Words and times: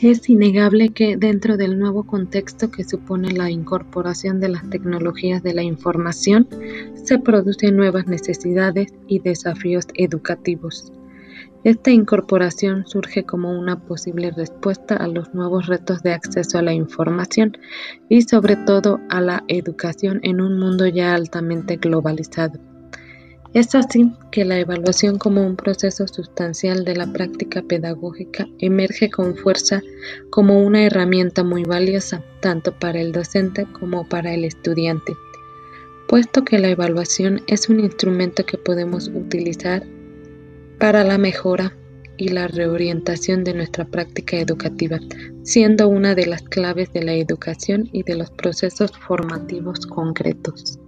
Es 0.00 0.28
innegable 0.28 0.90
que, 0.90 1.16
dentro 1.16 1.56
del 1.56 1.76
nuevo 1.76 2.04
contexto 2.04 2.70
que 2.70 2.84
supone 2.84 3.32
la 3.32 3.50
incorporación 3.50 4.38
de 4.38 4.48
las 4.48 4.70
tecnologías 4.70 5.42
de 5.42 5.54
la 5.54 5.64
información, 5.64 6.46
se 6.94 7.18
producen 7.18 7.76
nuevas 7.76 8.06
necesidades 8.06 8.94
y 9.08 9.18
desafíos 9.18 9.86
educativos. 9.94 10.92
Esta 11.64 11.90
incorporación 11.90 12.86
surge 12.86 13.24
como 13.24 13.58
una 13.58 13.80
posible 13.80 14.30
respuesta 14.30 14.94
a 14.94 15.08
los 15.08 15.34
nuevos 15.34 15.66
retos 15.66 16.04
de 16.04 16.12
acceso 16.12 16.58
a 16.58 16.62
la 16.62 16.72
información 16.72 17.58
y 18.08 18.22
sobre 18.22 18.54
todo 18.54 19.00
a 19.08 19.20
la 19.20 19.42
educación 19.48 20.20
en 20.22 20.40
un 20.40 20.60
mundo 20.60 20.86
ya 20.86 21.16
altamente 21.16 21.76
globalizado. 21.76 22.67
Es 23.54 23.74
así 23.74 24.12
que 24.30 24.44
la 24.44 24.58
evaluación 24.58 25.16
como 25.18 25.44
un 25.44 25.56
proceso 25.56 26.06
sustancial 26.06 26.84
de 26.84 26.94
la 26.94 27.10
práctica 27.10 27.62
pedagógica 27.62 28.46
emerge 28.58 29.08
con 29.08 29.36
fuerza 29.36 29.80
como 30.28 30.62
una 30.62 30.84
herramienta 30.84 31.44
muy 31.44 31.64
valiosa 31.64 32.22
tanto 32.40 32.78
para 32.78 33.00
el 33.00 33.10
docente 33.10 33.66
como 33.72 34.06
para 34.06 34.34
el 34.34 34.44
estudiante, 34.44 35.14
puesto 36.08 36.44
que 36.44 36.58
la 36.58 36.68
evaluación 36.68 37.40
es 37.46 37.70
un 37.70 37.80
instrumento 37.80 38.44
que 38.44 38.58
podemos 38.58 39.08
utilizar 39.08 39.82
para 40.78 41.02
la 41.02 41.16
mejora 41.16 41.74
y 42.18 42.28
la 42.28 42.48
reorientación 42.48 43.44
de 43.44 43.54
nuestra 43.54 43.86
práctica 43.86 44.36
educativa, 44.36 44.98
siendo 45.42 45.88
una 45.88 46.14
de 46.14 46.26
las 46.26 46.42
claves 46.42 46.92
de 46.92 47.02
la 47.02 47.14
educación 47.14 47.88
y 47.92 48.02
de 48.02 48.16
los 48.16 48.30
procesos 48.30 48.92
formativos 48.98 49.86
concretos. 49.86 50.78